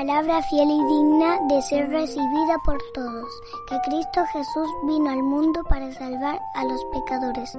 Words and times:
palabra 0.00 0.42
fiel 0.44 0.70
y 0.70 0.82
digna 0.86 1.40
de 1.46 1.60
ser 1.60 1.90
recibida 1.90 2.56
por 2.64 2.78
todos, 2.94 3.28
que 3.68 3.76
Cristo 3.84 4.24
Jesús 4.32 4.66
vino 4.86 5.10
al 5.10 5.22
mundo 5.22 5.62
para 5.64 5.92
salvar 5.92 6.40
a 6.54 6.64
los 6.64 6.80
pecadores. 6.90 7.50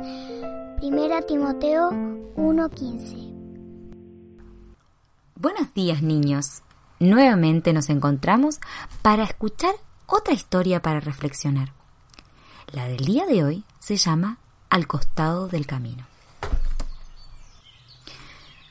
Primera 0.77 1.21
Timoteo 1.21 1.91
1:15 1.91 3.31
Buenos 5.35 5.71
días 5.75 6.01
niños. 6.01 6.63
Nuevamente 6.97 7.73
nos 7.73 7.91
encontramos 7.91 8.59
para 9.03 9.23
escuchar 9.23 9.75
otra 10.07 10.33
historia 10.33 10.81
para 10.81 10.99
reflexionar. 10.99 11.73
La 12.71 12.87
del 12.87 13.05
día 13.05 13.27
de 13.27 13.43
hoy 13.43 13.63
se 13.77 13.97
llama 13.97 14.39
Al 14.71 14.87
costado 14.87 15.47
del 15.47 15.67
camino. 15.67 16.07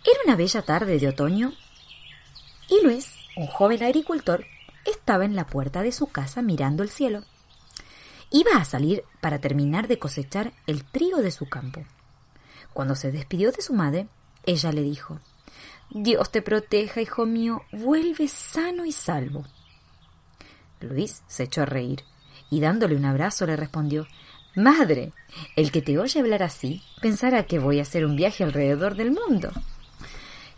Era 0.03 0.19
una 0.25 0.35
bella 0.35 0.63
tarde 0.63 0.99
de 0.99 1.09
otoño 1.09 1.53
y 2.69 2.85
Luis, 2.85 3.20
un 3.41 3.47
joven 3.47 3.83
agricultor, 3.83 4.45
estaba 4.85 5.25
en 5.25 5.35
la 5.35 5.47
puerta 5.47 5.83
de 5.83 5.93
su 5.93 6.09
casa 6.09 6.43
mirando 6.43 6.83
el 6.83 6.91
cielo. 6.91 7.25
Iba 8.31 8.57
a 8.57 8.67
salir 8.67 9.03
para 9.23 9.39
terminar 9.39 9.89
de 9.89 9.99
cosechar 9.99 10.53
el 10.67 10.85
trigo 10.85 11.23
de 11.23 11.31
su 11.31 11.49
campo. 11.49 11.83
Cuando 12.75 12.95
se 12.95 13.11
despidió 13.11 13.51
de 13.51 13.63
su 13.63 13.73
madre, 13.73 14.09
ella 14.45 14.73
le 14.73 14.83
dijo 14.83 15.21
Dios 15.89 16.31
te 16.31 16.43
proteja, 16.43 17.01
hijo 17.01 17.25
mío, 17.25 17.63
vuelve 17.73 18.29
sano 18.29 18.85
y 18.85 18.93
salvo. 18.93 19.47
Luis 20.81 21.23
se 21.27 21.45
echó 21.45 21.63
a 21.63 21.67
reír 21.67 22.05
y 22.51 22.61
dándole 22.61 22.95
un 22.95 23.07
abrazo 23.07 23.47
le 23.47 23.57
respondió 23.57 24.07
Madre, 24.55 25.15
el 25.57 25.73
que 25.73 25.81
te 25.81 25.99
oye 25.99 26.21
hablar 26.21 26.43
así 26.43 26.83
pensará 27.01 27.45
que 27.45 27.59
voy 27.59 27.79
a 27.79 27.83
hacer 27.83 28.05
un 28.05 28.17
viaje 28.17 28.45
alrededor 28.45 28.97
del 28.97 29.13
mundo. 29.13 29.51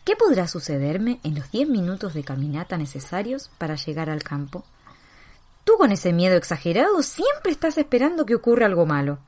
¿Qué 0.05 0.17
podrá 0.17 0.49
sucederme 0.49 1.21
en 1.23 1.37
los 1.37 1.53
diez 1.53 1.69
minutos 1.69 2.13
de 2.13 2.25
caminata 2.25 2.77
necesarios 2.77 3.51
para 3.59 3.77
llegar 3.77 4.11
al 4.11 4.25
campo? 4.25 4.65
Tú 5.63 5.75
con 5.79 5.93
ese 5.93 6.13
miedo 6.13 6.37
exagerado 6.37 7.05
siempre 7.05 7.53
estás 7.53 7.79
esperando 7.79 8.27
que 8.27 8.35
ocurra 8.35 8.67
algo 8.67 8.85
malo. 8.85 9.21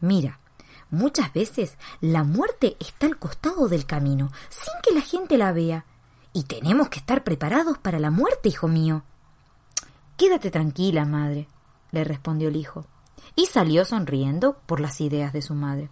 Mira, 0.00 0.40
muchas 0.90 1.32
veces 1.32 1.78
la 2.02 2.22
muerte 2.22 2.76
está 2.80 3.06
al 3.06 3.18
costado 3.18 3.68
del 3.68 3.86
camino, 3.86 4.30
sin 4.50 4.74
que 4.82 4.92
la 4.94 5.00
gente 5.00 5.38
la 5.38 5.52
vea, 5.52 5.86
y 6.34 6.44
tenemos 6.44 6.90
que 6.90 6.98
estar 6.98 7.24
preparados 7.24 7.78
para 7.78 7.98
la 7.98 8.10
muerte, 8.10 8.50
hijo 8.50 8.68
mío. 8.68 9.04
Quédate 10.18 10.50
tranquila, 10.50 11.06
madre, 11.06 11.48
le 11.92 12.04
respondió 12.04 12.48
el 12.48 12.56
hijo, 12.56 12.84
y 13.36 13.46
salió 13.46 13.86
sonriendo 13.86 14.58
por 14.66 14.80
las 14.80 15.00
ideas 15.00 15.32
de 15.32 15.40
su 15.40 15.54
madre. 15.54 15.88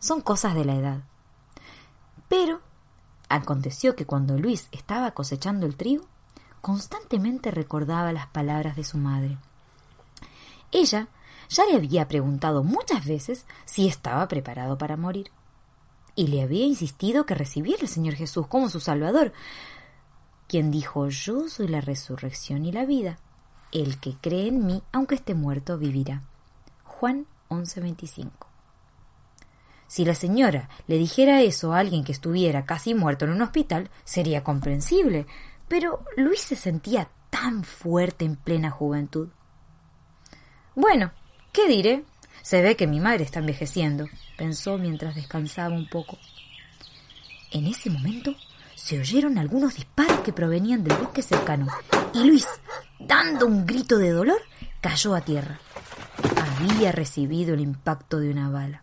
Son 0.00 0.20
cosas 0.20 0.56
de 0.56 0.64
la 0.64 0.74
edad. 0.74 1.02
Pero 2.28 2.60
Aconteció 3.28 3.94
que 3.94 4.06
cuando 4.06 4.38
Luis 4.38 4.68
estaba 4.72 5.10
cosechando 5.10 5.66
el 5.66 5.76
trigo, 5.76 6.04
constantemente 6.60 7.50
recordaba 7.50 8.12
las 8.12 8.26
palabras 8.28 8.76
de 8.76 8.84
su 8.84 8.98
madre. 8.98 9.38
Ella 10.72 11.08
ya 11.48 11.64
le 11.66 11.76
había 11.76 12.08
preguntado 12.08 12.62
muchas 12.62 13.06
veces 13.06 13.46
si 13.64 13.86
estaba 13.86 14.28
preparado 14.28 14.78
para 14.78 14.96
morir, 14.96 15.30
y 16.14 16.26
le 16.26 16.42
había 16.42 16.64
insistido 16.64 17.26
que 17.26 17.34
recibiera 17.34 17.82
al 17.82 17.88
Señor 17.88 18.14
Jesús 18.14 18.46
como 18.46 18.68
su 18.68 18.80
Salvador, 18.80 19.32
quien 20.48 20.70
dijo 20.70 21.08
Yo 21.08 21.48
soy 21.48 21.68
la 21.68 21.80
resurrección 21.80 22.64
y 22.64 22.72
la 22.72 22.86
vida. 22.86 23.18
El 23.70 24.00
que 24.00 24.14
cree 24.14 24.48
en 24.48 24.66
mí, 24.66 24.82
aunque 24.92 25.14
esté 25.14 25.34
muerto, 25.34 25.78
vivirá. 25.78 26.22
Juan 26.84 27.26
11:25 27.50 28.47
si 29.88 30.04
la 30.04 30.14
señora 30.14 30.68
le 30.86 30.98
dijera 30.98 31.42
eso 31.42 31.72
a 31.72 31.78
alguien 31.78 32.04
que 32.04 32.12
estuviera 32.12 32.66
casi 32.66 32.94
muerto 32.94 33.24
en 33.24 33.32
un 33.32 33.42
hospital, 33.42 33.90
sería 34.04 34.44
comprensible, 34.44 35.26
pero 35.66 36.04
Luis 36.16 36.40
se 36.40 36.56
sentía 36.56 37.08
tan 37.30 37.64
fuerte 37.64 38.24
en 38.24 38.36
plena 38.36 38.70
juventud. 38.70 39.28
Bueno, 40.74 41.10
¿qué 41.52 41.66
diré? 41.66 42.04
Se 42.42 42.62
ve 42.62 42.76
que 42.76 42.86
mi 42.86 43.00
madre 43.00 43.24
está 43.24 43.40
envejeciendo, 43.40 44.06
pensó 44.36 44.78
mientras 44.78 45.14
descansaba 45.14 45.74
un 45.74 45.88
poco. 45.88 46.18
En 47.50 47.66
ese 47.66 47.90
momento 47.90 48.36
se 48.74 49.00
oyeron 49.00 49.38
algunos 49.38 49.74
disparos 49.74 50.20
que 50.20 50.32
provenían 50.32 50.84
del 50.84 50.98
bosque 50.98 51.22
cercano, 51.22 51.66
y 52.12 52.24
Luis, 52.24 52.46
dando 53.00 53.46
un 53.46 53.66
grito 53.66 53.98
de 53.98 54.10
dolor, 54.10 54.40
cayó 54.80 55.14
a 55.14 55.22
tierra. 55.22 55.58
Había 56.36 56.92
recibido 56.92 57.54
el 57.54 57.60
impacto 57.60 58.18
de 58.18 58.30
una 58.30 58.50
bala. 58.50 58.82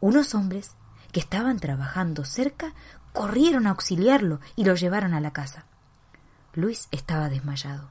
Unos 0.00 0.34
hombres 0.34 0.72
que 1.12 1.20
estaban 1.20 1.58
trabajando 1.58 2.24
cerca 2.24 2.72
corrieron 3.12 3.66
a 3.66 3.70
auxiliarlo 3.70 4.40
y 4.56 4.64
lo 4.64 4.74
llevaron 4.74 5.14
a 5.14 5.20
la 5.20 5.32
casa. 5.32 5.66
Luis 6.54 6.88
estaba 6.90 7.28
desmayado. 7.28 7.90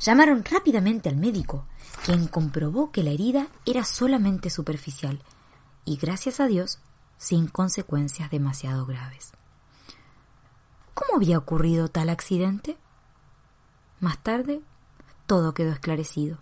Llamaron 0.00 0.44
rápidamente 0.44 1.08
al 1.08 1.16
médico, 1.16 1.66
quien 2.04 2.26
comprobó 2.26 2.90
que 2.90 3.02
la 3.02 3.10
herida 3.10 3.46
era 3.64 3.84
solamente 3.84 4.50
superficial 4.50 5.22
y, 5.84 5.96
gracias 5.96 6.40
a 6.40 6.46
Dios, 6.46 6.80
sin 7.16 7.46
consecuencias 7.46 8.30
demasiado 8.30 8.86
graves. 8.86 9.32
¿Cómo 10.94 11.16
había 11.16 11.38
ocurrido 11.38 11.88
tal 11.88 12.08
accidente? 12.08 12.76
Más 14.00 14.18
tarde, 14.22 14.60
todo 15.26 15.54
quedó 15.54 15.72
esclarecido. 15.72 16.38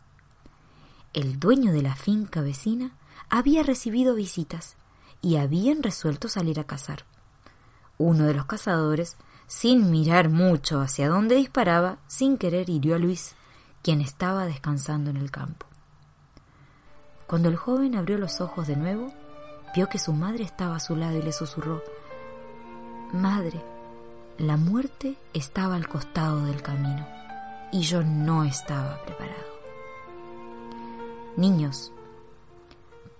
El 1.12 1.38
dueño 1.38 1.72
de 1.72 1.82
la 1.82 1.94
finca 1.94 2.40
vecina 2.40 2.92
había 3.28 3.62
recibido 3.62 4.14
visitas 4.14 4.76
y 5.22 5.36
habían 5.36 5.82
resuelto 5.82 6.28
salir 6.28 6.60
a 6.60 6.64
cazar. 6.64 7.04
Uno 7.96 8.24
de 8.24 8.34
los 8.34 8.44
cazadores, 8.44 9.16
sin 9.46 9.90
mirar 9.90 10.28
mucho 10.28 10.80
hacia 10.80 11.08
dónde 11.08 11.36
disparaba, 11.36 11.98
sin 12.08 12.36
querer 12.36 12.68
hirió 12.68 12.96
a 12.96 12.98
Luis, 12.98 13.36
quien 13.82 14.00
estaba 14.00 14.44
descansando 14.44 15.10
en 15.10 15.16
el 15.16 15.30
campo. 15.30 15.66
Cuando 17.26 17.48
el 17.48 17.56
joven 17.56 17.94
abrió 17.94 18.18
los 18.18 18.40
ojos 18.40 18.66
de 18.66 18.76
nuevo, 18.76 19.12
vio 19.74 19.88
que 19.88 19.98
su 19.98 20.12
madre 20.12 20.44
estaba 20.44 20.76
a 20.76 20.80
su 20.80 20.96
lado 20.96 21.16
y 21.16 21.22
le 21.22 21.32
susurró 21.32 21.82
Madre, 23.12 23.62
la 24.38 24.56
muerte 24.56 25.16
estaba 25.34 25.76
al 25.76 25.86
costado 25.86 26.46
del 26.46 26.62
camino 26.62 27.06
y 27.70 27.82
yo 27.82 28.02
no 28.02 28.44
estaba 28.44 29.02
preparado. 29.02 29.52
Niños, 31.36 31.92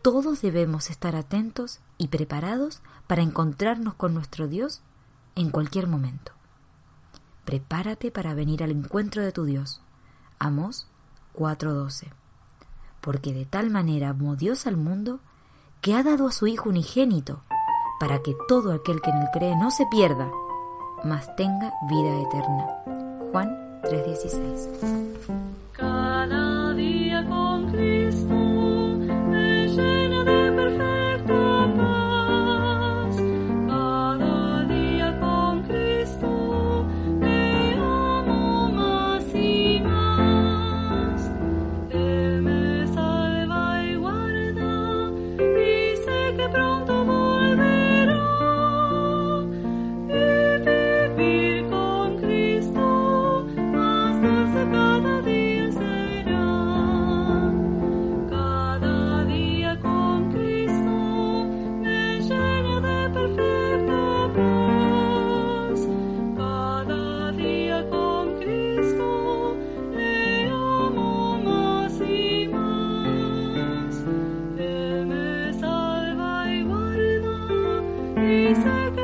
todos 0.03 0.43
debemos 0.43 0.91
estar 0.91 1.15
atentos 1.15 1.81
y 1.97 2.09
preparados 2.09 2.83
para 3.07 3.23
encontrarnos 3.23 3.95
con 3.95 4.15
nuestro 4.15 4.49
Dios 4.49 4.83
en 5.37 5.51
cualquier 5.51 5.87
momento. 5.87 6.33
Prepárate 7.45 8.11
para 8.11 8.35
venir 8.35 8.63
al 8.63 8.73
encuentro 8.73 9.23
de 9.23 9.33
tu 9.33 9.45
Dios. 9.45 9.81
Amos 10.39 10.89
4:12. 11.35 12.13
Porque 13.01 13.33
de 13.33 13.47
tal 13.47 13.71
manera 13.71 14.11
amó 14.11 14.37
Dios 14.37 14.67
al 14.67 14.77
mundo 14.77 15.21
que 15.81 15.95
ha 15.95 16.03
dado 16.03 16.29
a 16.29 16.33
su 16.33 16.47
Hijo 16.47 16.69
unigénito, 16.69 17.43
para 17.99 18.23
que 18.23 18.35
todo 18.49 18.73
aquel 18.73 19.01
que 19.01 19.11
en 19.11 19.17
él 19.17 19.29
cree 19.33 19.57
no 19.57 19.71
se 19.71 19.87
pierda, 19.87 20.31
mas 21.05 21.35
tenga 21.37 21.73
vida 21.89 22.21
eterna. 22.21 22.67
Juan 23.33 23.81
3:16. 23.83 24.69
peace 78.23 78.59
again. 78.59 79.02